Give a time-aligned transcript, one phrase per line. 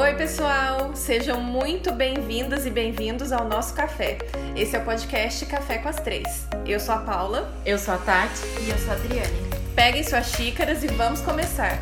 [0.00, 0.96] Oi, pessoal!
[0.96, 4.16] Sejam muito bem-vindas e bem-vindos ao nosso café.
[4.56, 6.48] Esse é o podcast Café com as Três.
[6.64, 7.52] Eu sou a Paula.
[7.66, 8.40] Eu sou a Tati.
[8.62, 9.50] E eu sou a Adriane.
[9.76, 11.78] Peguem suas xícaras e vamos começar.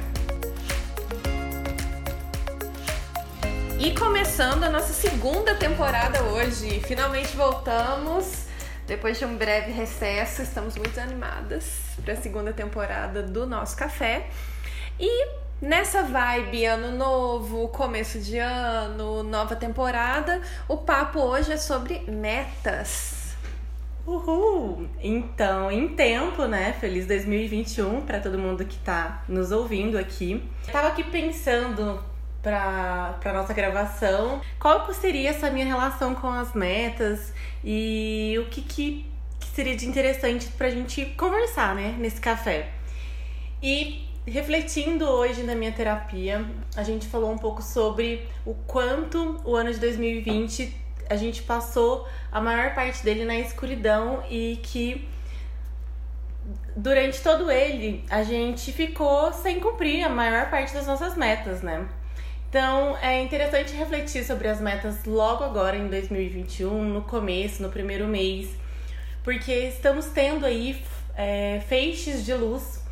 [3.79, 6.81] E começando a nossa segunda temporada hoje.
[6.89, 8.47] Finalmente voltamos.
[8.85, 11.67] Depois de um breve recesso, estamos muito animadas
[12.03, 14.27] para a segunda temporada do nosso café.
[14.99, 21.99] E Nessa vibe, ano novo, começo de ano, nova temporada, o papo hoje é sobre
[22.07, 23.35] metas.
[24.07, 24.89] Uhul!
[25.03, 26.77] Então, em tempo, né?
[26.79, 30.49] Feliz 2021 para todo mundo que tá nos ouvindo aqui.
[30.65, 32.05] Eu tava aqui pensando
[32.41, 37.33] para para nossa gravação, qual seria essa minha relação com as metas
[37.65, 39.07] e o que que,
[39.41, 42.71] que seria de interessante pra gente conversar, né, nesse café.
[43.61, 46.45] E refletindo hoje na minha terapia,
[46.77, 52.07] a gente falou um pouco sobre o quanto o ano de 2020 a gente passou
[52.31, 55.09] a maior parte dele na escuridão e que
[56.77, 61.89] durante todo ele a gente ficou sem cumprir a maior parte das nossas metas, né?
[62.49, 68.07] Então é interessante refletir sobre as metas logo agora em 2021, no começo, no primeiro
[68.07, 68.51] mês,
[69.23, 70.83] porque estamos tendo aí
[71.15, 72.88] é, feixes de luz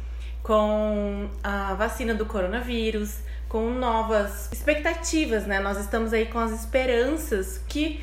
[0.47, 5.59] com a vacina do coronavírus, com novas expectativas, né?
[5.59, 8.01] Nós estamos aí com as esperanças que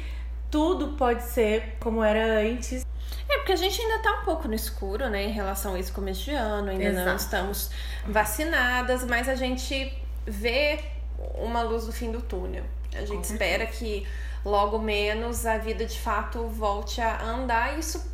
[0.52, 2.86] tudo pode ser como era antes.
[3.30, 5.90] É, porque a gente ainda tá um pouco no escuro, né, em relação a esse
[5.90, 7.08] começo de ano, ainda Exato.
[7.08, 7.72] não estamos
[8.06, 10.82] vacinadas, mas a gente vê
[11.36, 12.66] uma luz no fim do túnel.
[12.94, 14.06] A gente espera que
[14.44, 18.06] logo menos a vida de fato volte a andar e isso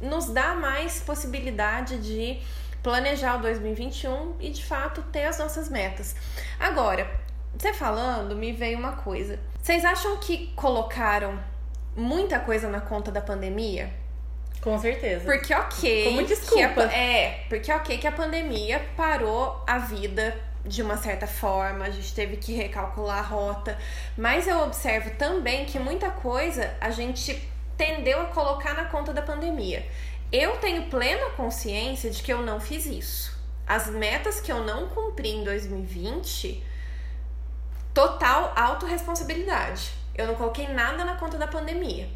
[0.00, 2.40] nos dá mais possibilidade de
[2.86, 6.14] planejar o 2021 e de fato ter as nossas metas.
[6.56, 7.10] Agora,
[7.58, 9.40] você falando, me veio uma coisa.
[9.60, 11.36] Vocês acham que colocaram
[11.96, 13.92] muita coisa na conta da pandemia?
[14.60, 15.24] Com certeza.
[15.24, 16.04] Porque ok.
[16.04, 16.82] Como desculpa.
[16.82, 21.90] A, é, porque ok que a pandemia parou a vida de uma certa forma, a
[21.90, 23.76] gente teve que recalcular a rota,
[24.16, 29.22] mas eu observo também que muita coisa a gente tendeu a colocar na conta da
[29.22, 29.84] pandemia.
[30.32, 33.36] Eu tenho plena consciência de que eu não fiz isso.
[33.66, 36.62] As metas que eu não cumpri em 2020,
[37.94, 39.90] total autorresponsabilidade.
[40.14, 42.08] Eu não coloquei nada na conta da pandemia.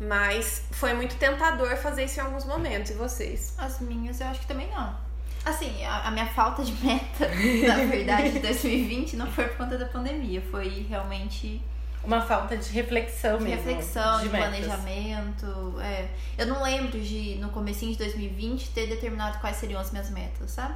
[0.00, 2.90] Mas foi muito tentador fazer isso em alguns momentos.
[2.90, 3.54] E vocês?
[3.58, 4.96] As minhas eu acho que também não.
[5.44, 7.28] Assim, a, a minha falta de meta,
[7.66, 10.40] na verdade, de 2020 não foi por conta da pandemia.
[10.50, 11.62] Foi realmente
[12.04, 13.64] uma falta de reflexão de mesmo.
[13.64, 15.80] Reflexão, de, de planejamento.
[15.80, 16.08] É.
[16.36, 20.50] Eu não lembro de, no comecinho de 2020, ter determinado quais seriam as minhas metas,
[20.50, 20.74] sabe?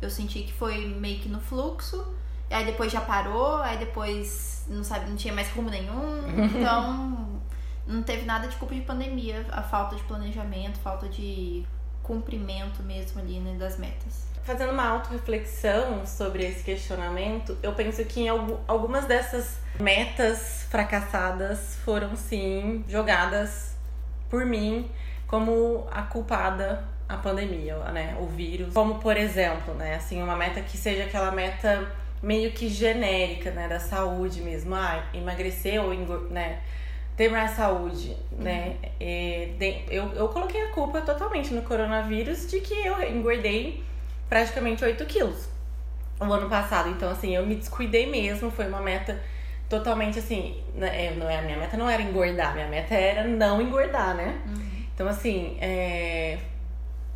[0.00, 2.06] Eu senti que foi meio que no fluxo,
[2.50, 6.22] aí depois já parou, aí depois não sabe, não tinha mais rumo nenhum.
[6.58, 7.40] Então,
[7.86, 11.64] não teve nada de culpa de pandemia, a falta de planejamento, falta de
[12.02, 18.22] cumprimento mesmo ali né, das metas fazendo uma auto-reflexão sobre esse questionamento, eu penso que
[18.22, 18.28] em
[18.66, 23.76] algumas dessas metas fracassadas foram sim jogadas
[24.30, 24.90] por mim
[25.26, 28.72] como a culpada a pandemia, né, o vírus.
[28.72, 31.86] Como por exemplo, né, assim, uma meta que seja aquela meta
[32.22, 35.92] meio que genérica, né, da saúde mesmo, ah, emagrecer ou
[36.30, 36.60] né,
[37.18, 38.76] ter mais saúde, né?
[38.82, 38.88] Uhum.
[39.00, 39.48] É,
[39.90, 43.84] eu, eu coloquei a culpa totalmente no coronavírus de que eu engordei
[44.28, 45.48] praticamente 8 quilos
[46.20, 46.88] o ano passado.
[46.88, 48.50] Então, assim, eu me descuidei mesmo.
[48.50, 49.20] Foi uma meta
[49.68, 50.62] totalmente assim.
[50.74, 54.14] Né, é, não é, a minha meta não era engordar, minha meta era não engordar,
[54.14, 54.40] né?
[54.46, 54.84] Uhum.
[54.94, 56.38] Então, assim, é,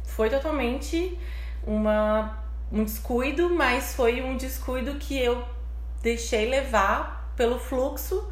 [0.04, 1.18] foi totalmente
[1.66, 2.38] uma,
[2.70, 5.44] um descuido, mas foi um descuido que eu
[6.02, 8.30] deixei levar pelo fluxo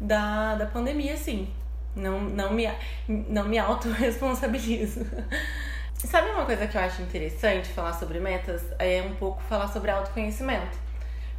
[0.00, 1.48] da, da pandemia, assim.
[1.94, 2.68] Não, não me,
[3.08, 5.00] não me autorresponsabilizo.
[6.06, 8.62] Sabe uma coisa que eu acho interessante falar sobre metas?
[8.78, 10.78] É um pouco falar sobre autoconhecimento.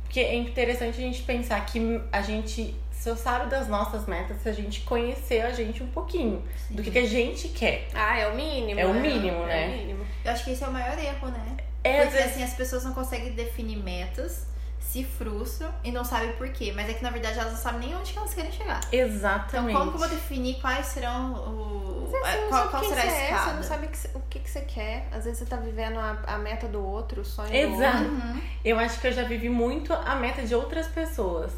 [0.03, 4.49] Porque é interessante a gente pensar que a gente só sabe das nossas metas se
[4.49, 6.43] a gente conhecer a gente um pouquinho.
[6.67, 6.75] Sim.
[6.75, 7.87] Do que, que a gente quer.
[7.93, 8.79] Ah, é o mínimo.
[8.79, 8.99] É o né?
[8.99, 9.63] mínimo, né?
[9.63, 10.05] É o mínimo.
[10.25, 11.57] Eu acho que esse é o maior erro, né?
[11.83, 12.31] É, Porque vezes...
[12.31, 14.47] assim, as pessoas não conseguem definir metas
[14.87, 16.71] se frustram e não sabem por quê.
[16.73, 18.79] Mas é que na verdade elas não sabem nem onde que elas querem chegar.
[18.91, 19.71] Exatamente.
[19.71, 22.07] Então como que eu vou definir quais serão o.
[22.09, 23.49] Você qual, qual será a é, escada?
[23.49, 25.07] Você não sabe o que, que você quer.
[25.11, 27.97] Às vezes você tá vivendo a, a meta do outro, o sonho Exato.
[27.97, 28.27] do outro.
[28.27, 28.41] Uhum.
[28.63, 31.51] Eu acho que eu já vivi muito a meta de outras pessoas.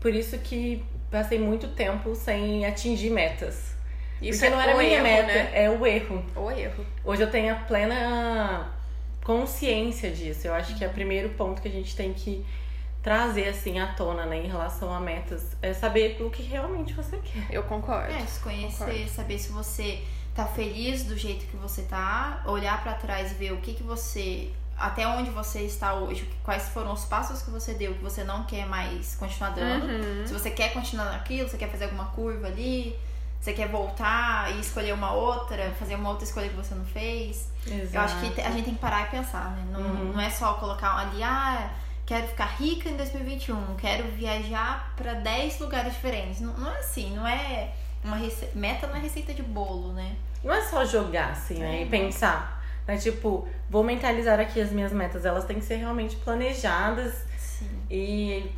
[0.00, 3.74] Por isso que passei muito tempo sem atingir metas.
[4.22, 5.50] Isso Porque é não era minha erro, meta, né?
[5.52, 6.24] é o erro.
[6.34, 6.86] O erro.
[7.04, 8.79] Hoje eu tenho a plena
[9.30, 10.48] consciência disso.
[10.48, 12.44] Eu acho que é o primeiro ponto que a gente tem que
[13.00, 17.16] trazer assim à tona, né, em relação a metas, é saber o que realmente você
[17.18, 17.46] quer.
[17.50, 18.12] Eu concordo.
[18.12, 19.08] É, se conhecer, Concordo.
[19.08, 20.02] saber se você
[20.34, 23.82] tá feliz do jeito que você tá, olhar pra trás e ver o que que
[23.82, 28.24] você até onde você está hoje, quais foram os passos que você deu que você
[28.24, 29.84] não quer mais continuar dando.
[29.84, 30.26] Uhum.
[30.26, 32.98] Se você quer continuar naquilo, você quer fazer alguma curva ali,
[33.40, 37.48] você quer voltar e escolher uma outra, fazer uma outra escolha que você não fez.
[37.66, 37.94] Exato.
[37.94, 39.66] Eu acho que a gente tem que parar e pensar, né?
[39.72, 40.12] Não, Uhum.
[40.12, 41.70] não é só colocar ali, ah,
[42.04, 46.40] quero ficar rica em 2021, quero viajar pra 10 lugares diferentes.
[46.40, 47.72] Não, não é assim, não é
[48.04, 48.48] uma rece...
[48.54, 50.16] meta não é receita de bolo, né?
[50.44, 51.80] Não é só jogar, assim, né?
[51.80, 51.82] É.
[51.82, 52.62] E pensar.
[52.86, 52.96] Né?
[52.98, 55.24] Tipo, vou mentalizar aqui as minhas metas.
[55.24, 57.70] Elas têm que ser realmente planejadas Sim.
[57.90, 58.50] e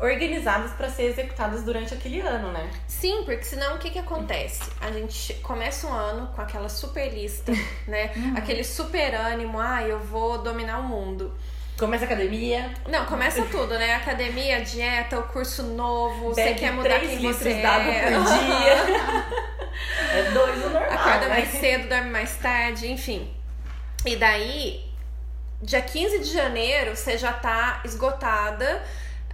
[0.00, 2.70] organizadas pra ser executadas durante aquele ano, né?
[2.86, 4.62] Sim, porque senão o que que acontece?
[4.80, 7.52] A gente começa um ano com aquela super lista,
[7.86, 8.10] né?
[8.36, 11.32] Aquele super ânimo, ah, eu vou dominar o mundo.
[11.78, 13.94] Começa a academia, Não, começa tudo, né?
[13.94, 18.10] Academia, dieta, o curso novo, você bebe quer mudar quem você d'água é.
[18.10, 19.24] por dia.
[20.12, 21.28] é dois o normal, Acorda né?
[21.28, 23.34] mais cedo, dorme mais tarde, enfim.
[24.04, 24.84] E daí,
[25.62, 28.82] dia 15 de janeiro, você já tá esgotada.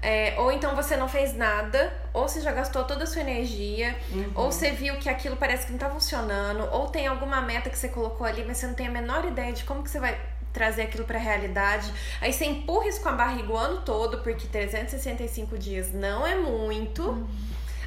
[0.02, 3.96] É, ou então você não fez nada, ou você já gastou toda a sua energia,
[4.12, 4.30] Uhum.
[4.34, 7.78] ou você viu que aquilo parece que não tá funcionando, ou tem alguma meta que
[7.78, 10.18] você colocou ali, mas você não tem a menor ideia de como que você vai
[10.52, 11.92] trazer aquilo pra realidade.
[12.20, 16.34] Aí você empurra isso com a barriga o ano todo, porque 365 dias não é
[16.34, 17.26] muito.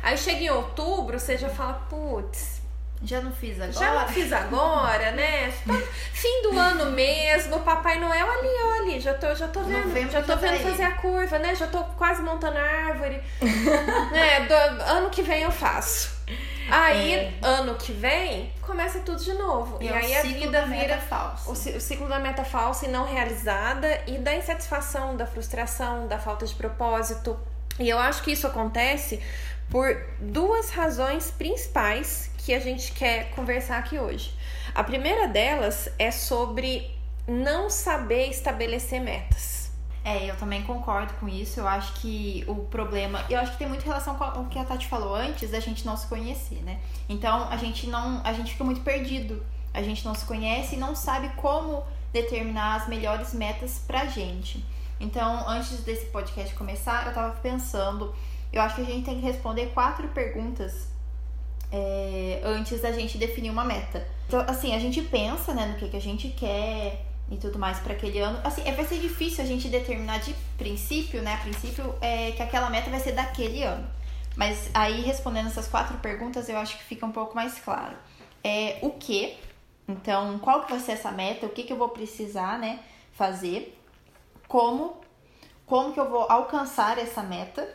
[0.03, 2.58] Aí chega em outubro, você já fala, putz,
[3.01, 3.71] Já não fiz agora.
[3.71, 5.53] já não fiz agora, né?
[5.65, 5.73] Tá
[6.13, 8.49] Fim do ano mesmo, Papai Noel ali,
[8.81, 10.63] olha, já tô, já tô vendo, Novembro já tô tá vendo aí.
[10.63, 11.55] fazer a curva, né?
[11.55, 13.21] Já tô quase montando a árvore.
[14.11, 14.41] né?
[14.41, 16.19] Do- ano que vem eu faço.
[16.69, 17.33] Aí, É.
[17.41, 19.77] ano que vem, começa tudo de novo.
[19.81, 21.49] E, é o aí a ciclo vida da meta vira falsa.
[21.49, 26.19] o, o ciclo da meta falsa e não realizada e da insatisfação, da frustração, da
[26.19, 27.39] falta de propósito.
[27.79, 29.19] E eu acho que isso acontece
[29.71, 29.87] por
[30.19, 34.33] duas razões principais que a gente quer conversar aqui hoje.
[34.73, 36.89] A primeira delas é sobre
[37.27, 39.71] não saber estabelecer metas.
[40.03, 41.59] É, eu também concordo com isso.
[41.59, 43.23] Eu acho que o problema.
[43.29, 45.85] Eu acho que tem muito relação com o que a Tati falou antes da gente
[45.85, 46.79] não se conhecer, né?
[47.07, 48.19] Então a gente não.
[48.23, 49.45] A gente fica muito perdido.
[49.71, 54.65] A gente não se conhece e não sabe como determinar as melhores metas pra gente.
[54.99, 58.15] Então, antes desse podcast começar, eu tava pensando.
[58.51, 60.87] Eu acho que a gente tem que responder quatro perguntas
[61.71, 64.05] é, antes da gente definir uma meta.
[64.27, 67.79] Então, assim, a gente pensa, né, no que, que a gente quer e tudo mais
[67.79, 68.39] para aquele ano.
[68.43, 71.35] Assim, é, vai ser difícil a gente determinar de princípio, né?
[71.35, 73.87] A princípio é que aquela meta vai ser daquele ano.
[74.35, 77.95] Mas aí, respondendo essas quatro perguntas, eu acho que fica um pouco mais claro.
[78.43, 79.37] É o que?
[79.87, 81.45] Então, qual que vai ser essa meta?
[81.45, 82.79] O que, que eu vou precisar, né,
[83.13, 83.77] fazer?
[84.47, 84.97] Como?
[85.65, 87.67] Como que eu vou alcançar essa meta?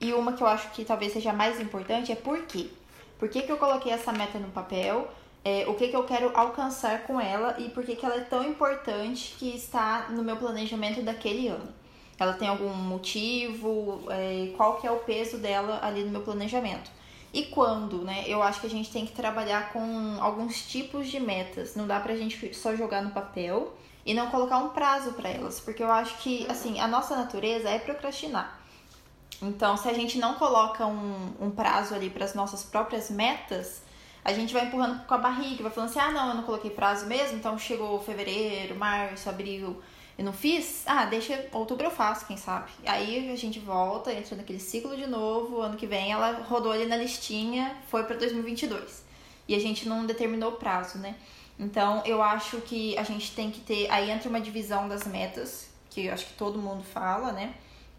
[0.00, 2.70] E uma que eu acho que talvez seja mais importante é por quê?
[3.22, 5.08] Por que, que eu coloquei essa meta no papel?
[5.44, 8.22] É, o que, que eu quero alcançar com ela e por que, que ela é
[8.22, 11.68] tão importante que está no meu planejamento daquele ano.
[12.18, 14.02] Ela tem algum motivo?
[14.10, 16.90] É, qual que é o peso dela ali no meu planejamento?
[17.32, 18.24] E quando, né?
[18.26, 21.76] Eu acho que a gente tem que trabalhar com alguns tipos de metas.
[21.76, 23.72] Não dá pra gente só jogar no papel
[24.04, 27.70] e não colocar um prazo para elas, porque eu acho que, assim, a nossa natureza
[27.70, 28.61] é procrastinar.
[29.42, 33.82] Então, se a gente não coloca um, um prazo ali para as nossas próprias metas,
[34.24, 36.70] a gente vai empurrando com a barriga, vai falando assim: ah, não, eu não coloquei
[36.70, 39.82] prazo mesmo, então chegou fevereiro, março, abril,
[40.16, 42.70] eu não fiz, ah, deixa outubro eu faço, quem sabe.
[42.86, 46.86] Aí a gente volta, entra naquele ciclo de novo, ano que vem ela rodou ali
[46.86, 49.02] na listinha, foi para 2022.
[49.48, 51.16] E a gente não determinou o prazo, né?
[51.58, 53.90] Então, eu acho que a gente tem que ter.
[53.90, 57.54] Aí entra uma divisão das metas, que eu acho que todo mundo fala, né?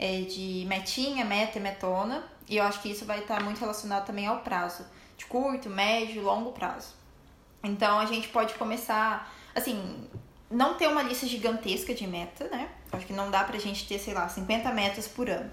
[0.06, 2.22] É de metinha, meta e metona.
[2.50, 4.86] E eu acho que isso vai estar muito relacionado também ao prazo.
[5.18, 6.94] De curto, médio e longo prazo.
[7.64, 9.34] Então, a gente pode começar.
[9.56, 10.10] Assim,
[10.52, 12.68] não ter uma lista gigantesca de meta, né?
[12.92, 15.50] Acho que não dá pra gente ter, sei lá, 50 metas por ano.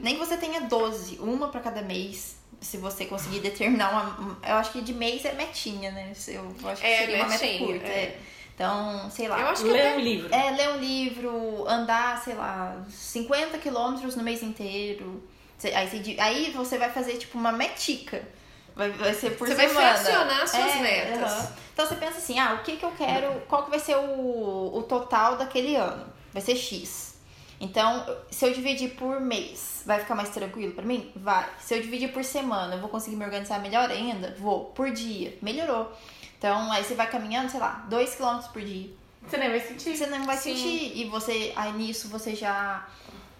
[0.00, 2.36] Nem que você tenha 12, uma pra cada mês.
[2.60, 4.38] Se você conseguir determinar uma.
[4.46, 6.12] Eu acho que de mês é metinha, né?
[6.28, 7.86] Eu acho que É, seria uma meta metinha, curta.
[7.86, 7.90] é.
[7.90, 8.20] é.
[8.54, 9.40] Então, sei lá.
[9.40, 10.34] Eu acho que Ler até- um livro.
[10.34, 15.22] É, ler um livro, andar, sei lá, 50 quilômetros no mês inteiro.
[15.74, 18.22] Aí você, aí você vai fazer, tipo, uma metica.
[18.74, 19.94] Vai, vai ser por Você vai semana.
[19.96, 21.48] fracionar as suas É, metas.
[21.72, 24.72] Então você pensa assim, ah, o que que eu quero, qual que vai ser o,
[24.76, 26.06] o total daquele ano?
[26.32, 27.16] Vai ser X.
[27.60, 31.10] Então, se eu dividir por mês, vai ficar mais tranquilo pra mim?
[31.16, 31.48] Vai.
[31.58, 34.34] Se eu dividir por semana, eu vou conseguir me organizar melhor ainda?
[34.38, 34.66] Vou.
[34.66, 35.36] Por dia.
[35.42, 35.92] Melhorou.
[36.38, 38.90] Então, aí você vai caminhando, sei lá, 2 km por dia.
[39.26, 39.96] Você nem vai sentir.
[39.96, 40.54] Você não vai Sim.
[40.54, 40.96] sentir.
[40.96, 42.86] E você, aí nisso, você já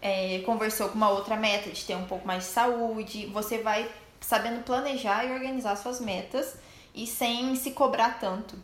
[0.03, 3.27] é, conversou com uma outra meta de ter um pouco mais de saúde.
[3.27, 3.89] Você vai
[4.21, 6.57] sabendo planejar e organizar suas metas
[6.93, 8.57] e sem se cobrar tanto.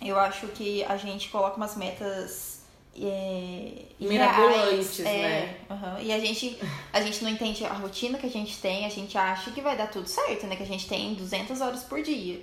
[0.00, 2.57] Eu acho que a gente coloca umas metas
[3.00, 5.56] é, Mirabolantes, é, né?
[5.70, 6.00] uhum.
[6.00, 6.58] E a gente,
[6.92, 9.76] a gente não entende a rotina que a gente tem, a gente acha que vai
[9.76, 10.56] dar tudo certo, né?
[10.56, 12.40] Que a gente tem 200 horas por dia.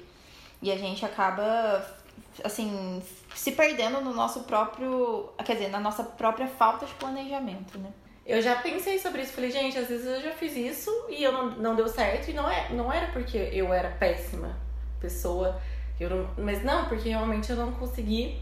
[0.62, 1.86] E a gente acaba,
[2.44, 3.02] assim,
[3.34, 5.30] se perdendo no nosso próprio.
[5.46, 7.92] Quer dizer, na nossa própria falta de planejamento, né?
[8.26, 9.34] Eu já pensei sobre isso.
[9.34, 12.30] Falei, gente, às vezes eu já fiz isso e eu não, não deu certo.
[12.30, 14.58] E não, é, não era porque eu era péssima
[15.00, 15.62] pessoa.
[16.00, 18.42] Eu não, mas não, porque realmente eu não consegui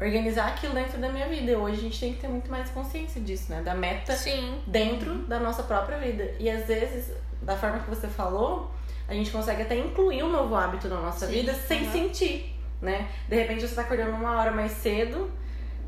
[0.00, 1.50] organizar aquilo dentro da minha vida.
[1.50, 3.62] E hoje a gente tem que ter muito mais consciência disso, né?
[3.62, 4.60] Da meta Sim.
[4.66, 6.34] dentro da nossa própria vida.
[6.38, 7.12] E às vezes,
[7.42, 8.70] da forma que você falou,
[9.08, 11.92] a gente consegue até incluir um novo hábito na nossa Sim, vida sem uhum.
[11.92, 13.08] sentir, né?
[13.28, 15.30] De repente você tá acordando uma hora mais cedo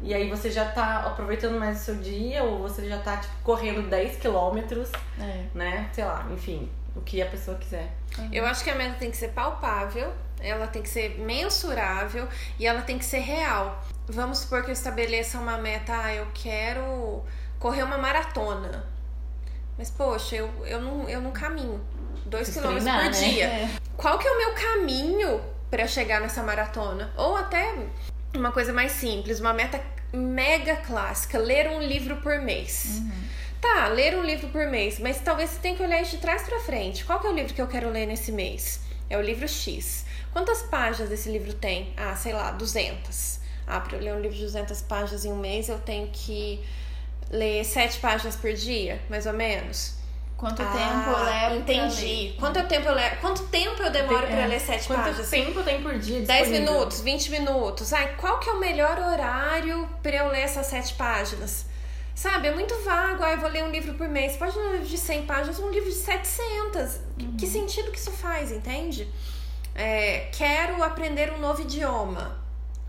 [0.03, 3.35] e aí você já tá aproveitando mais o seu dia ou você já tá, tipo,
[3.45, 4.91] correndo 10 quilômetros,
[5.21, 5.45] É.
[5.55, 5.89] né?
[5.93, 7.93] Sei lá, enfim, o que a pessoa quiser.
[8.33, 12.27] Eu acho que a meta tem que ser palpável, ela tem que ser mensurável
[12.59, 13.83] e ela tem que ser real.
[14.11, 17.23] Vamos supor que eu estabeleça uma meta, ah, eu quero
[17.61, 18.85] correr uma maratona.
[19.79, 21.81] Mas, poxa, eu, eu, não, eu não caminho.
[22.27, 23.29] Dois quilômetros treinar, por né?
[23.29, 23.45] dia.
[23.45, 23.71] É.
[23.97, 25.41] Qual que é o meu caminho
[25.71, 27.13] para chegar nessa maratona?
[27.17, 27.73] Ou até
[28.35, 29.81] uma coisa mais simples, uma meta
[30.13, 33.03] mega clássica, ler um livro por mês.
[33.61, 36.43] Tá, ler um livro por mês, mas talvez você tenha que olhar isso de trás
[36.43, 37.05] pra frente.
[37.05, 38.81] Qual que é o livro que eu quero ler nesse mês?
[39.09, 40.05] É o livro X.
[40.33, 41.93] Quantas páginas esse livro tem?
[41.97, 43.40] Ah, sei lá, 200.
[43.71, 46.61] Ah, pra eu ler um livro de 200 páginas em um mês, eu tenho que
[47.31, 49.95] ler 7 páginas por dia, mais ou menos.
[50.37, 51.57] Quanto Ah, tempo eu levo?
[51.57, 52.35] Entendi.
[52.39, 53.17] Quanto tempo eu levo?
[53.21, 54.47] Quanto tempo eu demoro é.
[54.47, 55.29] ler 7 Quanto páginas?
[55.31, 56.73] tempo tem por dia 10 disponível?
[56.75, 57.93] minutos, 20 minutos.
[57.93, 61.67] Ai, qual que é o melhor horário pra eu ler essas sete páginas?
[62.15, 63.23] Sabe, é muito vago.
[63.23, 64.35] Ai, vou ler um livro por mês.
[64.37, 67.01] Pode ler um livro de 100 páginas, um livro de 700.
[67.19, 69.07] Que- Que sentido que isso faz, entende?
[69.75, 72.40] É, quero aprender um novo idioma.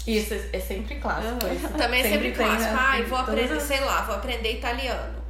[0.08, 1.46] Isso é, é sempre clássico.
[1.53, 1.67] isso.
[1.77, 2.74] Também é sempre, tem, clássico.
[2.77, 5.22] Ai, Em vou aprender, as- sei lá, vou aprender italiano.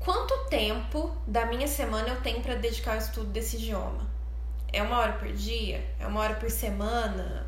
[0.00, 4.06] Quanto tempo da minha semana eu tenho pra dedicar ao estudo desse idioma?
[4.72, 5.82] É uma hora por dia?
[5.98, 7.46] É uma hora por semana?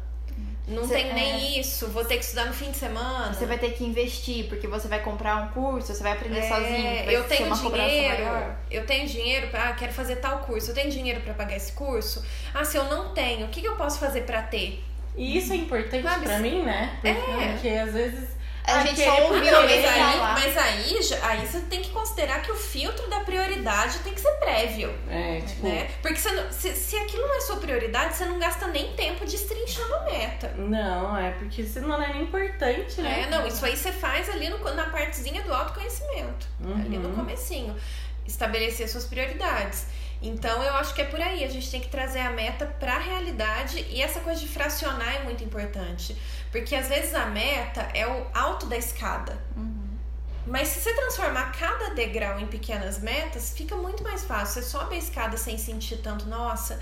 [0.68, 1.86] Não Você- tem nem isso.
[1.88, 3.32] Vou ter que estudar no fim de semana.
[3.32, 6.48] Você vai ter que investir, porque você vai comprar um curso, você vai aprender É,
[6.48, 7.04] sozinho.
[7.04, 8.56] vai eu ser tenho dinheiro, maior.
[8.70, 10.70] eu tenho dinheiro para, ah, quero fazer tal curso.
[10.70, 12.24] Eu tenho dinheiro pra pagar esse curso?
[12.52, 14.82] Ah, se eu não tenho, o que, que eu posso fazer pra ter?
[15.16, 16.90] E isso é importante Sabe, pra mim, né?
[17.00, 17.52] Porque, É.
[17.52, 18.36] porque às vezes.
[18.68, 22.50] A ah, gente só ouviu, mas aí, mas aí, aí você tem que considerar que
[22.50, 24.92] o filtro da prioridade tem que ser prévio.
[25.08, 25.68] É, tipo.
[25.68, 25.88] Né?
[26.02, 29.94] Porque não- se, se aquilo não é sua prioridade, você não gasta nem tempo destrinchando
[29.94, 30.52] a meta.
[30.58, 33.22] Não, é porque isso não é nem importante, né?
[33.22, 36.48] É, não, isso aí você faz ali no- na partezinha do autoconhecimento.
[36.84, 37.14] Ali no Uhum.
[37.14, 37.76] comecinho.
[38.26, 39.86] Estabelecer suas prioridades.
[40.22, 41.44] Então eu acho que é por aí.
[41.44, 45.22] A gente tem que trazer a meta pra realidade e essa coisa de fracionar é
[45.24, 46.16] muito importante.
[46.50, 49.38] Porque às vezes a meta é o alto da escada.
[50.46, 54.62] Mas se você transformar cada degrau em pequenas metas, fica muito mais fácil.
[54.62, 56.78] Você sobe a escada sem sentir tanto, nossa,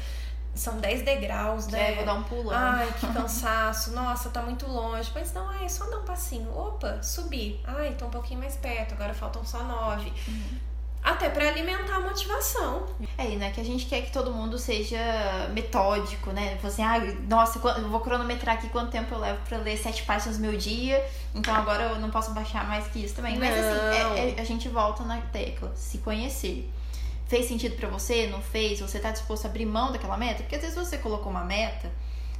[0.54, 1.92] são 10 degraus, né?
[1.92, 2.54] É, vou dar um pulão.
[2.54, 3.92] Ai, que cansaço.
[3.92, 5.10] Nossa, tá muito longe.
[5.14, 6.54] Mas não, ai, é só dar um passinho.
[6.56, 7.60] Opa, subi.
[7.64, 8.92] Ai, tô um pouquinho mais perto.
[8.92, 10.12] Agora faltam só nove.
[11.04, 12.86] Até pra alimentar a motivação.
[13.18, 14.96] É, e não é que a gente quer que todo mundo seja
[15.52, 16.54] metódico, né?
[16.54, 19.76] Tipo assim, ah, nossa, quan- eu vou cronometrar aqui quanto tempo eu levo pra ler
[19.76, 23.38] sete páginas no meu dia, então agora eu não posso baixar mais que isso também.
[23.38, 24.14] Mas assim, Não.
[24.16, 26.70] é- é- a gente volta na tecla, se conhecer.
[27.28, 28.26] Fez sentido pra você?
[28.28, 28.80] Não fez?
[28.80, 30.42] Você tá disposto a abrir mão daquela meta?
[30.42, 31.90] Porque às vezes você colocou uma meta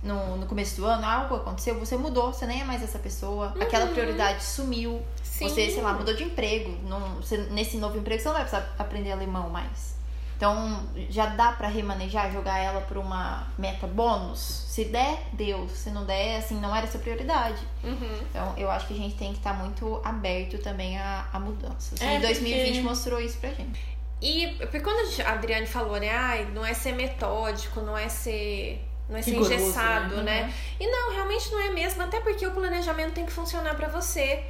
[0.02, 3.54] no, no começo do ano, algo aconteceu, você mudou, você nem é mais essa pessoa,
[3.60, 5.02] aquela prioridade sumiu,
[5.38, 5.48] Sim.
[5.48, 6.76] você, sei lá, mudou de emprego.
[6.88, 9.94] Não, você- nesse novo emprego você não vai precisar aprender alemão mais.
[10.36, 14.40] Então, já dá pra remanejar, jogar ela por uma meta bônus?
[14.68, 15.68] Se der, deu.
[15.68, 17.58] Se não der, assim, não era essa prioridade.
[17.84, 18.18] Uhum.
[18.30, 22.00] Então, eu acho que a gente tem que estar muito aberto também a, a mudanças.
[22.02, 23.80] É, e 2020 porque- mostrou isso pra gente.
[24.20, 26.10] E porque quando a, gente- a Adriane falou, né?
[26.10, 28.84] Ai, não é ser metódico, não é ser.
[29.08, 30.44] Não é ser Rigoroso, engessado, né?
[30.44, 30.54] né?
[30.80, 34.44] E não, realmente não é mesmo, até porque o planejamento tem que funcionar pra você.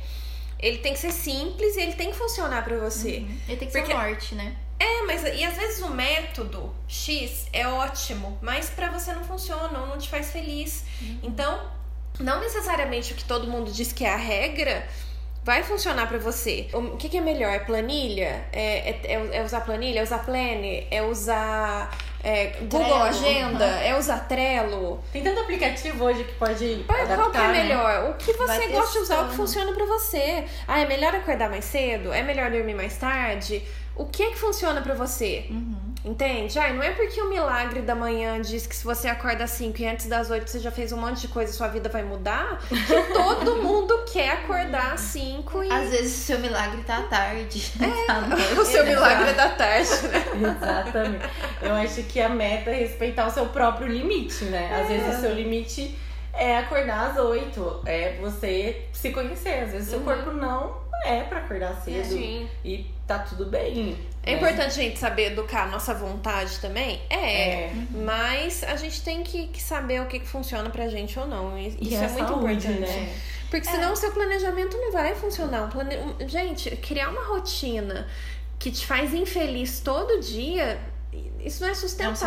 [0.64, 3.18] Ele tem que ser simples e ele tem que funcionar pra você.
[3.18, 3.38] Uhum.
[3.48, 4.56] Ele tem que Porque- ser o norte, né?
[4.78, 9.78] É, mas e às vezes o método X é ótimo, mas pra você não funciona
[9.78, 10.84] ou não te faz feliz.
[11.22, 11.60] Então,
[12.18, 14.86] não necessariamente o que todo mundo diz que é a regra
[15.44, 16.68] vai funcionar pra você.
[16.72, 17.52] O que, que é melhor?
[17.52, 18.44] É planilha?
[18.52, 20.00] É, é, é- usar planilha?
[20.00, 20.86] É usar planner?
[20.90, 21.90] É usar
[22.24, 23.02] É, Google.
[23.02, 23.66] Agenda?
[23.66, 24.98] É usar Trello?
[25.12, 27.62] Tem tanto aplicativo hoje que pode Qual adaptar, qual que é né?
[27.64, 28.10] melhor?
[28.10, 30.46] O que você gosta de usar, o que funciona pra você.
[30.66, 32.12] Ah, é melhor acordar mais cedo?
[32.14, 33.62] É melhor dormir mais tarde?
[33.94, 35.46] O que é que funciona pra você?
[36.04, 36.58] Entende?
[36.58, 39.80] Ai, não é porque o milagre da manhã diz que se você acorda às 5
[39.80, 42.02] e antes das 8 você já fez um monte de coisa e sua vida vai
[42.02, 42.76] mudar, que
[43.14, 47.72] todo mundo quer acordar às 5 e Às vezes o seu milagre tá à tarde.
[48.06, 48.52] tá à noite.
[48.52, 50.24] o seu milagre é da tarde, né?
[50.56, 51.24] Exatamente.
[51.62, 54.78] Eu acho que a meta é respeitar o seu próprio limite, né?
[54.82, 55.98] Às vezes o seu limite
[56.34, 59.64] é acordar às 8, é você se conhecer.
[59.64, 62.48] Às vezes o seu corpo não é pra acordar cedo Sim.
[62.64, 63.96] e tá tudo bem.
[64.22, 64.36] É né?
[64.38, 67.00] importante a gente saber educar a nossa vontade também?
[67.10, 67.64] É.
[67.66, 67.72] É.
[67.90, 71.58] Mas a gente tem que, que saber o que, que funciona pra gente ou não.
[71.58, 72.80] E E Isso é é muito saúde, importante.
[72.80, 73.14] né?
[73.50, 75.64] Porque senão o seu planejamento não vai funcionar.
[75.64, 75.96] Um plane...
[76.26, 78.08] Gente, criar uma rotina
[78.58, 80.80] que te faz infeliz todo dia,
[81.38, 82.18] isso não é É um sustentável.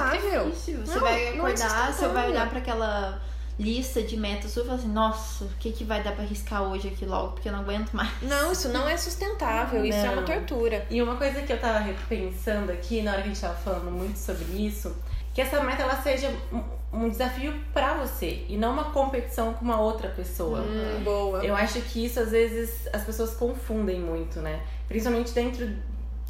[0.53, 0.85] sacrifício.
[0.85, 2.29] Você Não, vai não é acordar, você vai sustentável.
[2.29, 3.21] olhar pra aquela
[3.59, 6.61] lista de metas sua e falar assim, nossa, o que, que vai dar pra riscar
[6.63, 8.11] hoje aqui logo, porque eu não aguento mais.
[8.21, 10.25] Não, isso não é sustentável, isso é uma Não.
[10.25, 10.85] tortura.
[10.89, 13.89] E uma coisa que eu tava pensando aqui, na hora que a gente tava falando
[13.91, 14.95] muito sobre isso,
[15.33, 19.65] que essa meta ela seja um- um desafio pra você e não uma competição com
[19.65, 20.61] uma outra pessoa.
[20.61, 21.43] Hum, boa.
[21.43, 24.61] Eu acho que isso às vezes as pessoas confundem muito, né?
[24.87, 25.67] Principalmente dentro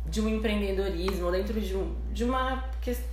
[0.06, 3.06] de um empreendedorismo, dentro de, um, de uma questão.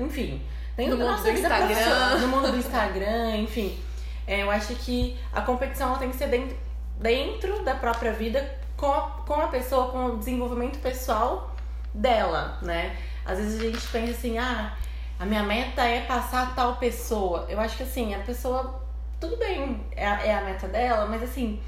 [0.00, 0.40] Enfim,
[0.76, 2.18] dentro No mundo do vida Instagram.
[2.18, 3.78] no mundo do Instagram, enfim.
[4.26, 6.56] É, eu acho que a competição ela tem que ser dentro,
[6.98, 11.54] dentro da própria vida com a, com a pessoa, com o desenvolvimento pessoal
[11.92, 12.96] dela, né?
[13.24, 14.76] Às vezes a gente pensa assim, ah,
[15.18, 17.46] a minha meta é passar tal pessoa.
[17.48, 18.82] Eu acho que assim, a pessoa,
[19.20, 21.60] tudo bem, é é a meta dela, mas assim,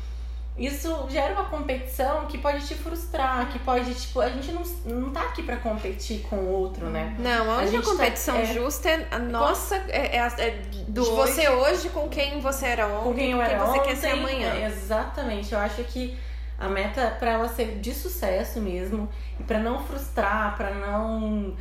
[0.59, 5.11] isso gera uma competição que pode te frustrar, que pode, tipo, a gente não, não
[5.11, 7.15] tá aqui pra competir com o outro, né?
[7.19, 8.47] Não, a única tá- competição é.
[8.47, 9.77] justa é a nossa.
[9.89, 10.51] É, é é
[10.89, 13.79] Do de você hoje com quem você era ontem, com quem eu com era você
[13.79, 14.55] ontem, quer ser amanhã.
[14.55, 15.53] é, exatamente.
[15.53, 16.17] Eu acho que
[16.59, 19.07] a meta é pra ela ser de sucesso mesmo
[19.39, 21.55] e pra não frustrar, pra não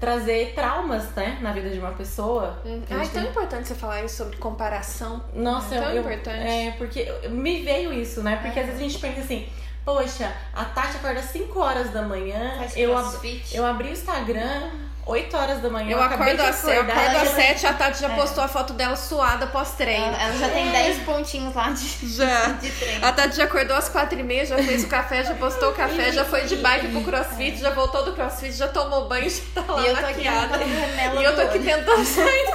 [0.00, 2.58] trazer traumas, né, na vida de uma pessoa.
[2.64, 2.82] Hum.
[2.90, 5.22] Ah, é tão tem- importante você falar isso sobre comparação.
[5.34, 6.38] Nossa, É tão eu, importante.
[6.46, 8.36] É, porque me veio isso, né?
[8.42, 8.62] Porque É.
[8.62, 9.48] às vezes a gente pensa assim,
[9.84, 14.70] poxa, a Tati acorda 5 horas da manhã, Faz eu, ab- eu abri o Instagram
[15.06, 15.90] 8 horas da manhã.
[15.92, 18.14] Eu acordo às eu acordo às já- sete, a Tati já É.
[18.16, 20.04] postou a foto dela suada pós-treino.
[20.06, 21.86] Ela, ela já tem 10 pontinhos lá de,
[22.16, 22.46] Já.
[22.52, 23.04] de treino.
[23.06, 25.74] A Tati já acordou às quatro e meia, já fez o café, já postou o
[25.74, 29.42] café, já foi de bike pro crossfit, já voltou do crossfit, já tomou banho, já
[29.62, 30.58] tá lá E maquiada.
[30.64, 32.46] E eu tô aqui tentando sair.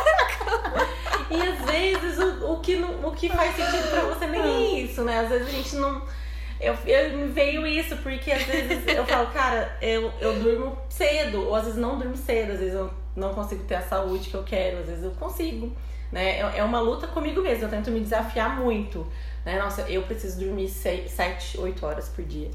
[1.29, 4.81] E às vezes o, o, que não, o que faz sentido pra você nem é
[4.81, 5.19] isso, né?
[5.19, 6.01] Às vezes a gente não.
[6.59, 11.47] Eu, eu me veio isso, porque às vezes eu falo, cara, eu, eu durmo cedo,
[11.47, 14.35] ou às vezes não durmo cedo, às vezes eu não consigo ter a saúde que
[14.35, 15.71] eu quero, às vezes eu consigo.
[16.11, 16.39] Né?
[16.39, 19.07] É, é uma luta comigo mesmo, eu tento me desafiar muito.
[19.45, 19.57] Né?
[19.57, 22.49] Nossa, eu preciso dormir 7, 8 horas por dia.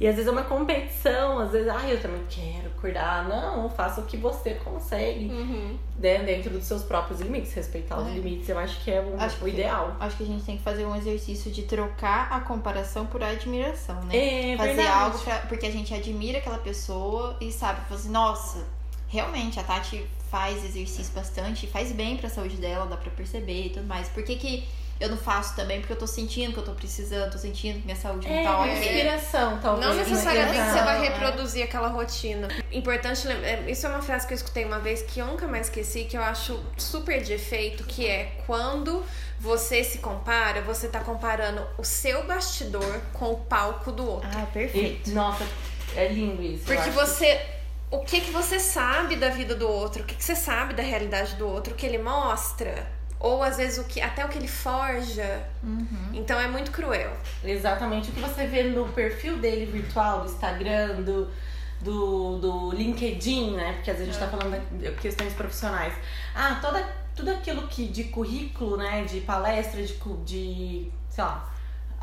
[0.00, 3.28] E às vezes é uma competição, às vezes, ai, eu também quero acordar.
[3.28, 5.76] Não, faça o que você consegue Uhum.
[5.98, 8.10] né, dentro dos seus próprios limites, respeitar os É.
[8.12, 9.96] limites, eu acho que é o, Acho o que- ideal.
[9.98, 14.00] Acho que a gente tem que fazer um exercício de trocar a comparação por admiração,
[14.04, 14.16] né?
[14.52, 14.88] É, Fazer verdade.
[15.02, 18.64] algo pra- porque a gente admira aquela pessoa e sabe, fala assim, nossa,
[19.08, 23.70] realmente a Tati faz exercício bastante, faz bem pra saúde dela, dá pra perceber e
[23.70, 24.08] tudo mais.
[24.10, 24.68] Por que, que
[25.00, 25.80] eu não faço também?
[25.80, 28.42] Porque eu tô sentindo que eu tô precisando, tô sentindo que minha saúde não É,
[28.44, 28.72] tá uma ok.
[28.78, 29.86] inspiração, talvez.
[29.86, 31.08] Não necessariamente você vai É.
[31.10, 32.48] reproduzir aquela rotina.
[32.72, 35.46] Importante lembrar, é, isso é uma frase que eu escutei uma vez que eu nunca
[35.46, 39.04] mais esqueci, que eu acho super de efeito, que é quando
[39.40, 44.28] você se compara, você tá comparando o seu bastidor com o palco do outro.
[44.34, 45.10] Ah, E, perfeito.
[45.10, 45.46] nossa,
[45.94, 46.64] é lindo isso.
[46.64, 47.40] Porque você.
[47.90, 50.02] O que que você sabe da vida do outro?
[50.02, 51.72] O que que você sabe da realidade do outro?
[51.72, 52.86] O que ele mostra?
[53.20, 55.44] Ou às vezes o que até o que ele forja.
[55.62, 56.10] Uhum.
[56.12, 57.10] Então é muito cruel.
[57.42, 61.28] Exatamente o que você vê no perfil dele virtual, do Instagram, do,
[61.80, 63.72] do, do LinkedIn, né?
[63.74, 65.94] Porque às vezes a gente tá falando de questões profissionais.
[66.34, 69.04] Ah, toda, tudo aquilo que de currículo, né?
[69.04, 71.52] De palestra, de, de sei lá,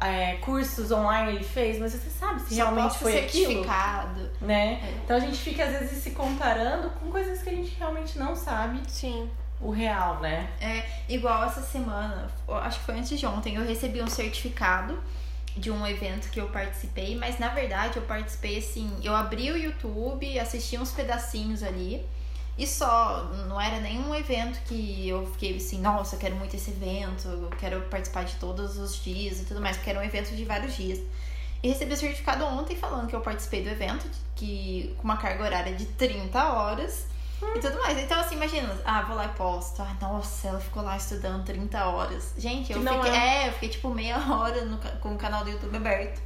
[0.01, 4.30] é, cursos online ele fez, mas você sabe se Só realmente foi aquilo, certificado.
[4.41, 4.82] né?
[4.84, 5.01] É.
[5.04, 8.36] Então a gente fica às vezes se comparando com coisas que a gente realmente não
[8.36, 9.30] sabe Sim.
[9.60, 10.50] O real, né?
[10.60, 15.02] É, igual essa semana, acho que foi antes de ontem, eu recebi um certificado
[15.56, 19.58] de um evento que eu participei, mas na verdade eu participei assim, eu abri o
[19.58, 22.06] YouTube, assisti uns pedacinhos ali
[22.58, 26.72] e só, não era nenhum evento que eu fiquei assim, nossa, eu quero muito esse
[26.72, 30.34] evento, eu quero participar de todos os dias e tudo mais, porque era um evento
[30.34, 31.00] de vários dias.
[31.62, 35.44] E recebi o certificado ontem falando que eu participei do evento, que com uma carga
[35.44, 37.08] horária de 30 horas.
[37.56, 37.98] E tudo mais.
[38.00, 39.82] Então, assim, imagina, ah, vou lá e posto.
[39.82, 42.34] Ah, nossa, ela ficou lá estudando 30 horas.
[42.38, 43.12] Gente, eu não fiquei.
[43.19, 43.43] é.
[43.43, 46.21] É, eu fiquei tipo meia hora no com o canal do YouTube aberto.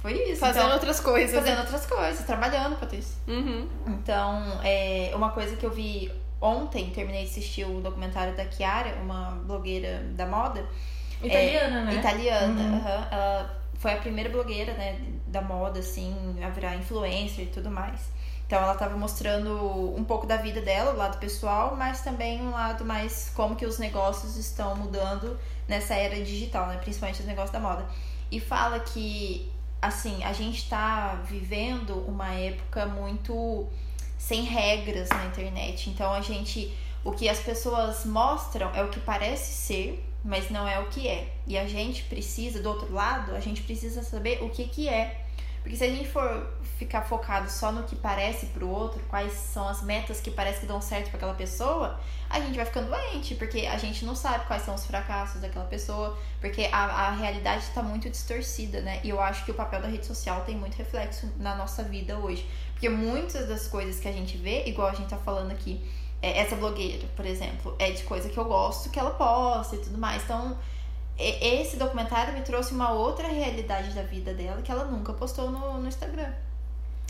[0.00, 0.40] Foi isso.
[0.40, 1.34] Fazendo então, outras coisas.
[1.34, 3.16] fazendo outras coisas, trabalhando com isso.
[3.26, 3.68] Uhum.
[3.88, 8.94] Então, é, uma coisa que eu vi ontem, terminei de assistir o documentário da Chiara,
[9.02, 10.64] uma blogueira da moda.
[11.22, 11.94] Italiana, né?
[11.94, 12.76] Italiana, Uhum.
[12.76, 13.08] aham.
[13.10, 18.00] Ela foi a primeira blogueira, né, da moda, assim, a virar influencer e tudo mais.
[18.46, 22.50] Então ela tava mostrando um pouco da vida dela, o lado pessoal, mas também um
[22.50, 26.76] lado mais como que os negócios estão mudando nessa era digital, né?
[26.76, 27.84] Principalmente os negócios da moda.
[28.30, 29.50] E fala que,
[29.82, 33.66] assim, a gente tá vivendo uma época muito
[34.18, 35.90] sem regras na internet.
[35.90, 36.72] Então a gente.
[37.04, 41.06] O que as pessoas mostram é o que parece ser, mas não é o que
[41.06, 41.32] é.
[41.46, 45.24] E a gente precisa, do outro lado, a gente precisa saber o que, que é.
[45.66, 46.46] Porque se a gente for
[46.78, 50.66] ficar focado só no que parece pro outro, quais são as metas que parece que
[50.66, 51.98] dão certo para aquela pessoa,
[52.30, 55.64] a gente vai ficando doente, porque a gente não sabe quais são os fracassos daquela
[55.64, 59.00] pessoa, porque a, a realidade está muito distorcida, né?
[59.02, 62.16] E eu acho que o papel da rede social tem muito reflexo na nossa vida
[62.16, 62.48] hoje.
[62.70, 65.84] Porque muitas das coisas que a gente vê, igual a gente tá falando aqui,
[66.22, 69.80] é, essa blogueira, por exemplo, é de coisa que eu gosto que ela posta e
[69.80, 70.22] tudo mais.
[70.22, 70.56] Então,
[71.18, 75.78] esse documentário me trouxe uma outra realidade da vida dela que ela nunca postou no,
[75.78, 76.32] no Instagram.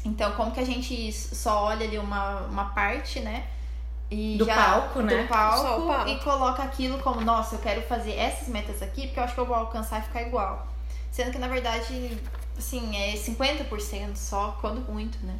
[0.04, 3.48] Então, como que a gente só olha ali uma, uma parte, né?
[4.08, 5.22] E Do já, palco, né?
[5.22, 6.08] Do palco, palco.
[6.08, 9.40] e coloca aquilo como, nossa, eu quero fazer essas metas aqui porque eu acho que
[9.40, 10.68] eu vou alcançar e ficar igual.
[11.10, 12.16] Sendo que, na verdade,
[12.56, 15.36] assim, é 50% só, quando muito, né?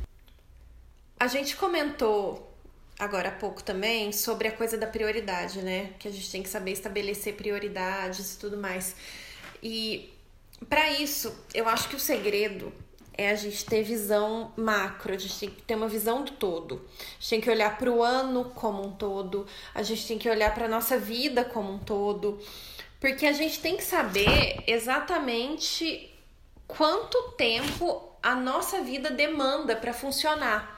[1.20, 2.55] A gente comentou
[2.98, 5.90] agora há pouco também sobre a coisa da prioridade, né?
[5.98, 8.96] Que a gente tem que saber estabelecer prioridades e tudo mais.
[9.62, 10.12] E
[10.68, 12.72] para isso, eu acho que o segredo
[13.18, 16.86] é a gente ter visão macro, a gente tem que ter uma visão do todo.
[16.98, 20.28] A gente tem que olhar para o ano como um todo, a gente tem que
[20.28, 22.38] olhar para nossa vida como um todo,
[23.00, 26.10] porque a gente tem que saber exatamente
[26.66, 30.75] quanto tempo a nossa vida demanda para funcionar.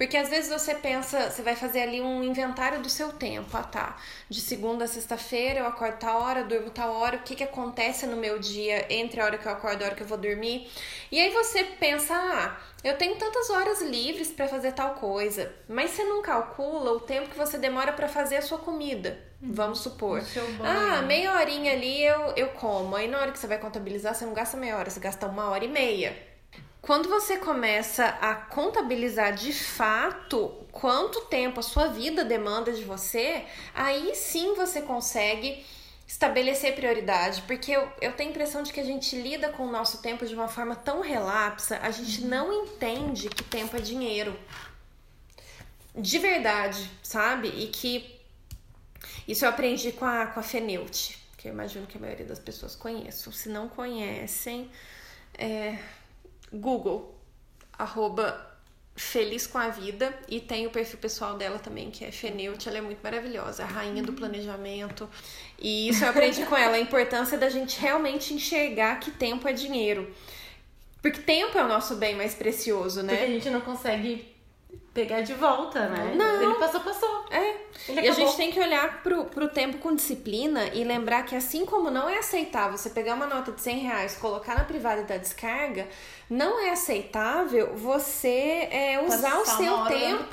[0.00, 3.54] Porque às vezes você pensa, você vai fazer ali um inventário do seu tempo.
[3.54, 3.98] Ah, tá.
[4.30, 8.06] De segunda a sexta-feira eu acordo tal hora, durmo tal hora, o que, que acontece
[8.06, 10.16] no meu dia entre a hora que eu acordo e a hora que eu vou
[10.16, 10.70] dormir.
[11.12, 15.90] E aí você pensa, ah, eu tenho tantas horas livres para fazer tal coisa, mas
[15.90, 19.22] você não calcula o tempo que você demora para fazer a sua comida.
[19.42, 20.22] Vamos supor.
[20.64, 22.96] Ah, meia horinha ali eu, eu como.
[22.96, 25.50] Aí na hora que você vai contabilizar, você não gasta meia hora, você gasta uma
[25.50, 26.29] hora e meia.
[26.82, 33.44] Quando você começa a contabilizar de fato quanto tempo a sua vida demanda de você,
[33.74, 35.64] aí sim você consegue
[36.06, 39.70] estabelecer prioridade, porque eu, eu tenho a impressão de que a gente lida com o
[39.70, 44.36] nosso tempo de uma forma tão relapsa, a gente não entende que tempo é dinheiro.
[45.94, 47.48] De verdade, sabe?
[47.48, 48.18] E que
[49.28, 52.38] isso eu aprendi com a, com a Feneute, que eu imagino que a maioria das
[52.38, 53.32] pessoas conheçam.
[53.32, 54.68] Se não conhecem,
[55.38, 55.78] é,
[56.52, 57.14] Google,
[57.78, 58.48] arroba
[58.96, 62.78] Feliz com a Vida, e tem o perfil pessoal dela também, que é Feneute, ela
[62.78, 65.08] é muito maravilhosa, a rainha do planejamento.
[65.58, 69.52] E isso eu aprendi com ela, a importância da gente realmente enxergar que tempo é
[69.52, 70.12] dinheiro.
[71.00, 73.26] Porque tempo é o nosso bem mais precioso, Porque a né?
[73.26, 74.30] gente não consegue
[74.92, 76.14] pegar de volta, né?
[76.16, 76.42] Não.
[76.42, 77.24] Ele passou, passou.
[77.30, 77.56] É.
[77.88, 81.36] Ele E a gente tem que olhar pro, pro tempo com disciplina e lembrar que
[81.36, 85.02] assim como não é aceitável você pegar uma nota de 100 reais, colocar na privada
[85.04, 85.88] dar descarga,
[86.28, 90.24] não é aceitável você é, usar o seu tempo.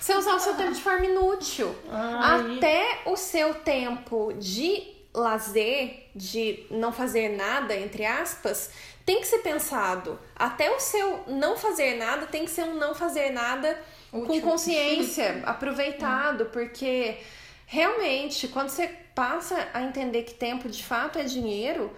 [0.00, 1.74] Você usar o seu tempo de forma inútil.
[1.90, 2.58] Ai.
[2.58, 8.70] Até o seu tempo de lazer, de não fazer nada, entre aspas,
[9.04, 10.18] tem que ser pensado.
[10.34, 13.78] Até o seu não fazer nada tem que ser um não fazer nada
[14.10, 17.18] com consciência, aproveitado, porque
[17.66, 21.90] realmente, quando você passa a entender que tempo de fato é dinheiro,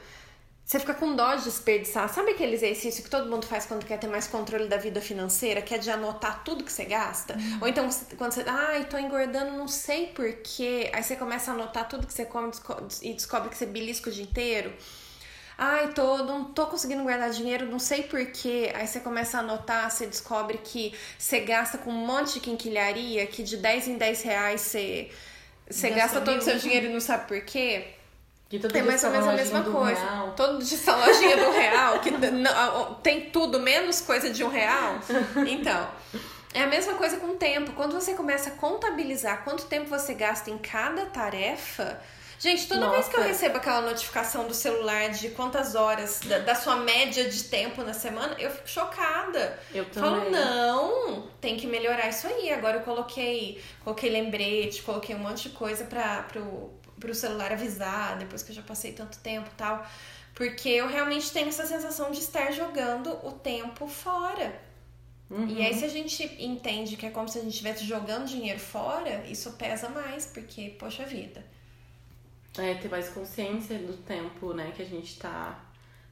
[0.69, 2.13] você fica com dó de desperdiçar.
[2.13, 5.63] Sabe aquele exercício que todo mundo faz quando quer ter mais controle da vida financeira,
[5.63, 7.37] que é de anotar tudo que você gasta?
[7.61, 10.91] Ou então quando você, ai, tô engordando, não sei porquê.
[10.93, 12.53] Aí você começa a anotar tudo que você come
[13.01, 14.71] e descobre que você belisca o dia inteiro.
[15.61, 18.71] Ai, tô, não tô conseguindo guardar dinheiro, não sei porquê.
[18.77, 23.27] Aí você começa a anotar, você descobre que você gasta com um monte de quinquilharia,
[23.27, 25.11] que de 10 em 10 reais você,
[25.69, 27.89] você Gasta todo o seu dinheiro e não sabe por quê.
[28.49, 30.01] Que todo É mais ou menos a mesma coisa.
[30.01, 30.33] real.
[30.37, 34.95] Todo dia essa lojinha do real, que não- tem tudo menos coisa de um real.
[35.47, 35.89] Então,
[36.55, 37.73] é a mesma coisa com o tempo.
[37.73, 42.01] Quando você começa a contabilizar quanto tempo você gasta em cada tarefa,
[42.39, 42.93] Gente, toda Nossa.
[42.95, 47.29] vez que eu recebo aquela notificação do celular de quantas horas, da, da sua média
[47.29, 49.59] de tempo na semana, eu fico chocada.
[49.75, 50.31] Eu Falo, também.
[50.31, 52.53] não, tem que melhorar isso aí.
[52.53, 58.17] Agora eu coloquei, coloquei lembrete, coloquei um monte de coisa pra, pro, pro celular avisar,
[58.19, 59.85] depois que eu já passei tanto tempo e tal.
[60.33, 64.61] Porque eu realmente tenho essa sensação de estar jogando o tempo fora.
[65.29, 65.49] Uhum.
[65.49, 68.61] E aí, se a gente entende que é como se a gente estivesse jogando dinheiro
[68.61, 71.45] fora, isso pesa mais, porque, poxa vida.
[72.59, 75.59] É, ter mais consciência do tempo, né, que a gente tá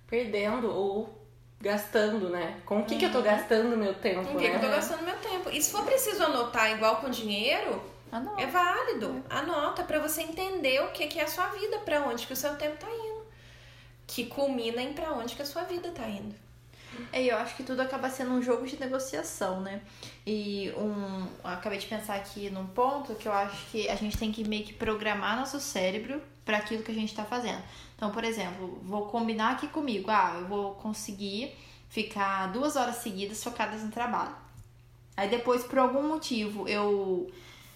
[0.07, 1.27] perdendo ou
[1.61, 2.61] gastando, né?
[2.65, 4.51] Com o que, que eu tô gastando meu tempo, Com o que, né?
[4.59, 5.51] que eu tô gastando meu tempo?
[5.51, 7.83] E se for preciso anotar igual com dinheiro,
[8.13, 8.39] não.
[8.39, 9.25] é válido.
[9.29, 12.37] Anota pra você entender o que, que é a sua vida, pra onde que o
[12.37, 13.27] seu tempo tá indo.
[14.07, 16.35] Que culmina em pra onde que a sua vida tá indo.
[17.13, 19.81] É, eu acho que tudo acaba sendo um jogo de negociação, né?
[20.27, 21.27] E um.
[21.45, 24.65] Acabei de pensar aqui num ponto que eu acho que a gente tem que meio
[24.65, 27.63] que programar nosso cérebro para aquilo que a gente tá fazendo.
[27.97, 31.55] Então, por exemplo, vou combinar aqui comigo, ah, eu vou conseguir
[31.89, 34.35] ficar duas horas seguidas focadas no trabalho.
[35.17, 37.31] Aí depois, por algum motivo, eu.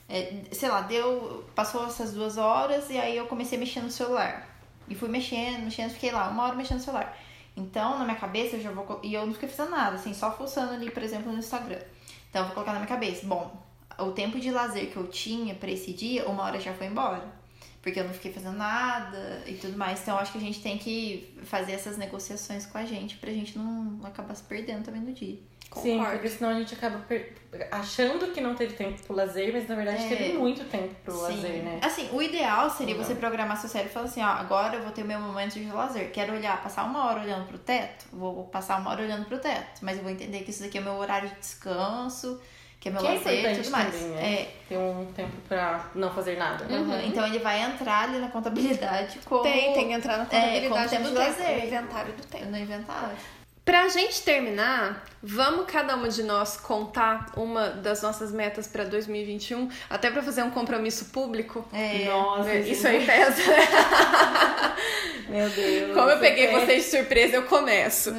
[0.08, 1.44] é, sei lá, deu.
[1.54, 4.46] Passou essas duas horas e aí eu comecei a mexer no celular.
[4.88, 7.16] E fui mexendo, mexendo, fiquei lá uma hora mexendo no celular.
[7.60, 9.00] Então, na minha cabeça, eu já vou.
[9.02, 11.80] E eu não fiquei fazendo nada, assim, só fuçando ali, por exemplo, no Instagram.
[12.28, 13.50] Então, eu vou colocar na minha cabeça: bom,
[13.98, 17.39] o tempo de lazer que eu tinha pra esse dia, uma hora já foi embora.
[17.82, 20.00] Porque eu não fiquei fazendo nada e tudo mais.
[20.02, 23.30] Então, eu acho que a gente tem que fazer essas negociações com a gente pra
[23.32, 25.38] gente não acabar se perdendo também no dia.
[25.76, 26.12] Sim, Concordo.
[26.14, 27.32] porque senão a gente acaba per-
[27.70, 30.08] achando que não teve tempo pro lazer, mas na verdade É.
[30.08, 31.22] teve muito tempo pro Sim.
[31.22, 31.78] lazer, né?
[31.80, 33.04] Assim, o ideal seria Não.
[33.04, 35.52] você programar seu cérebro e falar assim, ó, agora eu vou ter o meu momento
[35.54, 36.10] de lazer.
[36.10, 39.78] Quero olhar, passar uma hora olhando pro teto, vou passar uma hora olhando pro teto.
[39.82, 42.40] Mas eu vou entender que isso daqui é meu horário de descanso,
[42.80, 43.94] que é meu Que é lazer e tudo mais.
[43.94, 44.32] também, né?
[44.32, 44.54] É.
[44.68, 46.64] Ter um tempo pra não fazer nada.
[46.64, 47.00] Uhum.
[47.04, 50.70] Então ele vai entrar ali na contabilidade como Tem, tem que entrar na É, como
[50.70, 51.58] contabilidade tempo do tempo, lazer.
[51.58, 52.46] no inventário do tempo.
[52.46, 53.16] no inventário.
[53.64, 59.68] Pra gente terminar, vamos cada uma de nós contar uma das nossas metas pra 2021,
[59.88, 61.64] até pra fazer um compromisso público.
[61.72, 62.04] É.
[62.06, 63.42] Nossa, Isso aí pesa.
[65.28, 65.94] Meu Deus.
[65.94, 68.12] Como eu peguei quer- vocês de surpresa, eu começo.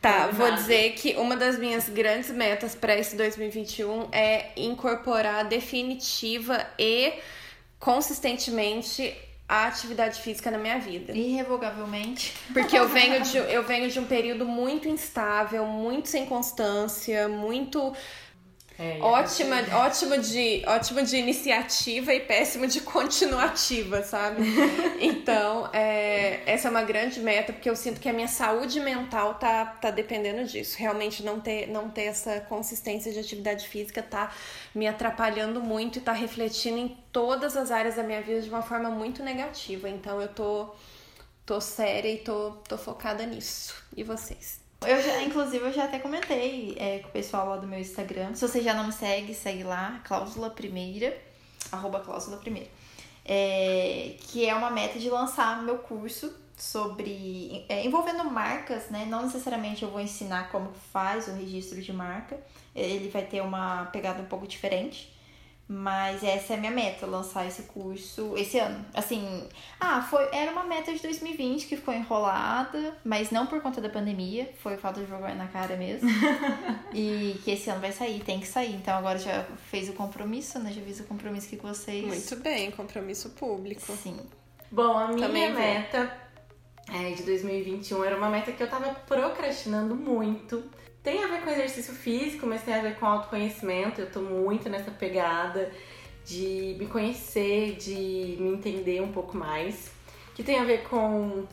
[0.00, 0.36] Tá, Combinado.
[0.36, 7.12] vou dizer que uma das minhas grandes metas para esse 2021 é incorporar definitiva e
[7.78, 9.14] consistentemente
[9.48, 11.12] a atividade física na minha vida.
[11.12, 12.34] Irrevogavelmente.
[12.52, 17.94] Porque eu venho de, eu venho de um período muito instável, muito sem constância, muito
[18.80, 24.42] É, ótima, ótimo de, ótimo de iniciativa e péssimo de continuativa, sabe?
[25.00, 29.34] Então, é, essa é uma grande meta, porque eu sinto que a minha saúde mental
[29.34, 30.76] tá, tá dependendo disso.
[30.78, 34.32] Realmente não ter, não ter essa consistência de atividade física tá
[34.74, 38.62] me atrapalhando muito e tá refletindo em todas as áreas da minha vida de uma
[38.62, 39.88] forma muito negativa.
[39.88, 40.70] Então eu tô,
[41.44, 43.74] tô séria e tô, tô focada nisso.
[43.96, 44.67] E vocês?
[44.86, 48.34] Eu já, inclusive, eu já até comentei é, com o pessoal lá do meu Instagram.
[48.34, 51.16] Se você já não me segue, segue lá, cláusula primeira,
[51.72, 52.68] arroba cláusula primeira.
[53.24, 59.04] É, que é uma meta de lançar meu curso sobre é, envolvendo marcas, né?
[59.04, 62.38] Não necessariamente eu vou ensinar como faz o registro de marca.
[62.74, 65.12] Ele vai ter uma pegada um pouco diferente.
[65.70, 68.82] Mas essa é a minha meta, lançar esse curso esse ano.
[68.94, 69.46] Assim,
[69.78, 73.90] ah, foi, era uma meta de 2020 que ficou enrolada, mas não por conta da
[73.90, 76.08] pandemia, foi falta de vergonha na cara mesmo.
[76.94, 78.74] e que esse ano vai sair, tem que sair.
[78.76, 80.72] Então agora já fez o compromisso, né?
[80.72, 82.06] Já fiz o compromisso aqui com vocês.
[82.06, 83.92] Muito bem, compromisso público.
[83.92, 84.18] Sim.
[84.70, 85.60] Bom, a minha Também vou.
[85.60, 86.27] meta
[86.92, 90.64] é, de 2021 era uma meta que eu tava procrastinando muito.
[91.02, 94.00] Tem a ver com exercício físico, mas tem a ver com autoconhecimento.
[94.00, 95.70] Eu tô muito nessa pegada
[96.24, 99.90] de me conhecer, de me entender um pouco mais.
[100.34, 101.44] Que tem a ver com,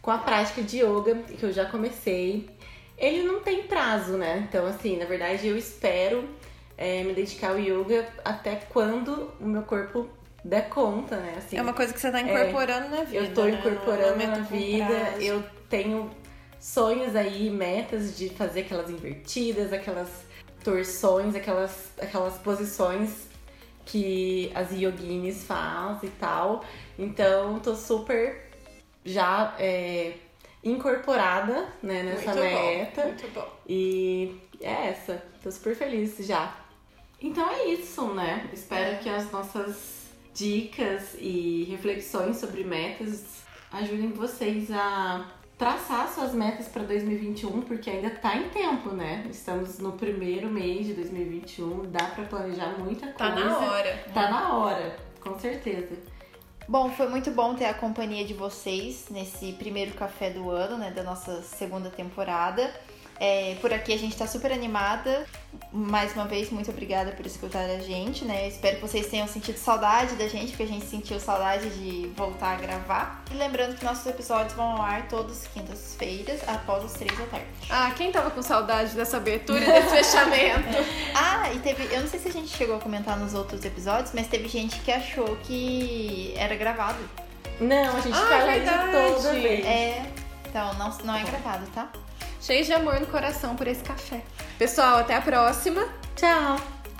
[0.00, 2.48] com a prática de yoga, que eu já comecei.
[2.96, 4.46] Ele não tem prazo, né?
[4.48, 6.28] Então, assim, na verdade, eu espero
[6.76, 10.08] é, me dedicar ao yoga até quando o meu corpo
[10.44, 11.34] der conta, né?
[11.38, 13.24] Assim, É uma coisa que você tá incorporando na vida.
[13.24, 13.50] eu tô né?
[13.52, 14.86] incorporando é uma na vida.
[14.86, 15.20] prazo.
[15.22, 16.10] Eu tenho
[16.58, 20.08] sonhos aí, metas de fazer aquelas invertidas, aquelas
[20.62, 23.28] torções, aquelas, aquelas posições
[23.84, 26.64] que as yoginis fazem e tal.
[26.98, 28.50] Então, tô super
[29.04, 30.14] já é,
[30.62, 33.02] incorporada né, nessa Muito meta.
[33.02, 33.48] Bom, muito bom.
[33.68, 35.22] E é essa.
[35.42, 36.56] Tô super feliz já.
[37.20, 38.48] Então é isso, né?
[38.52, 40.01] Espero que as nossas
[40.34, 43.42] dicas e reflexões sobre metas
[43.72, 49.24] ajudem vocês a traçar suas metas para 2021, porque ainda tá em tempo, né?
[49.30, 53.16] Estamos no primeiro mês de 2021, dá para planejar muita coisa.
[53.16, 54.04] Tá na hora.
[54.12, 55.96] Tá na hora, com certeza.
[56.68, 60.90] Bom, foi muito bom ter a companhia de vocês nesse primeiro café do ano, né,
[60.90, 62.72] da nossa segunda temporada.
[63.24, 65.24] É, por aqui a gente tá super animada.
[65.72, 68.48] Mais uma vez, muito obrigada por escutar a gente, né?
[68.48, 72.54] Espero que vocês tenham sentido saudade da gente, porque a gente sentiu saudade de voltar
[72.54, 73.22] a gravar.
[73.30, 77.46] E lembrando que nossos episódios vão ao ar todas quintas-feiras, após as três da tarde.
[77.70, 80.78] Ah, quem tava com saudade dessa abertura e desse fechamento?
[81.14, 81.94] Ah, e teve.
[81.94, 84.80] Eu não sei se a gente chegou a comentar nos outros episódios, mas teve gente
[84.80, 86.98] que achou que era gravado.
[87.60, 88.86] Não, a gente Ah, fala verdade.
[88.90, 89.64] de toda vez.
[89.64, 90.06] É.
[90.48, 91.88] Então, não, não é gravado, tá?
[92.42, 94.20] Cheio de amor no coração por esse café.
[94.58, 95.86] Pessoal, até a próxima.
[96.16, 96.81] Tchau!